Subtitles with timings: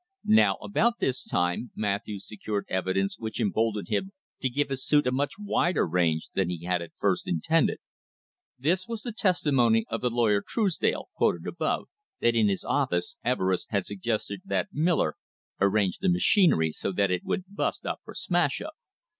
[0.25, 5.11] Now about this time Matthews secured evidence which emboldened him to give his suit a
[5.11, 7.77] much wider range than he had at first intended.
[8.57, 11.85] This was the testimony of the lawyer Truesdale, quoted above,
[12.19, 15.17] that in his office Everest had suggested that Miller
[15.59, 18.73] "arrange the machinery so that it would bust up or smash up."